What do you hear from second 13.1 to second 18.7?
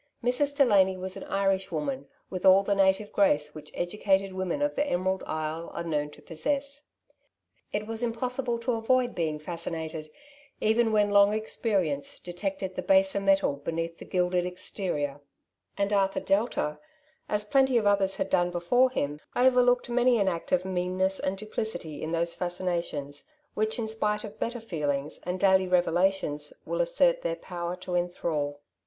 42 Two Sides to every Question!^ plenty of others had done